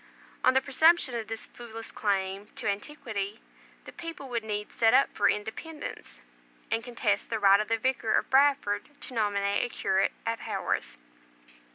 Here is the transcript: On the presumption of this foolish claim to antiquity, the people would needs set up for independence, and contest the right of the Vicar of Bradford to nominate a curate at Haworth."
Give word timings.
On 0.43 0.55
the 0.55 0.61
presumption 0.61 1.13
of 1.13 1.27
this 1.27 1.45
foolish 1.45 1.91
claim 1.91 2.47
to 2.55 2.67
antiquity, 2.67 3.39
the 3.85 3.91
people 3.91 4.27
would 4.29 4.43
needs 4.43 4.73
set 4.73 4.95
up 4.95 5.13
for 5.13 5.29
independence, 5.29 6.21
and 6.71 6.83
contest 6.83 7.29
the 7.29 7.37
right 7.37 7.59
of 7.59 7.67
the 7.67 7.77
Vicar 7.77 8.13
of 8.17 8.27
Bradford 8.31 8.89
to 8.99 9.13
nominate 9.13 9.63
a 9.63 9.69
curate 9.69 10.13
at 10.25 10.39
Haworth." 10.39 10.97